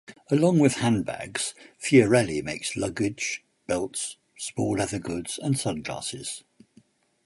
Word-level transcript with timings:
Along 0.31 0.57
with 0.57 0.77
handbags, 0.77 1.53
Fiorelli 1.79 2.41
makes 2.43 2.75
luggage, 2.75 3.43
belts, 3.67 4.17
small 4.35 4.77
leather 4.77 4.97
goods 4.97 5.37
and 5.37 5.59
sunglasses. 5.59 6.43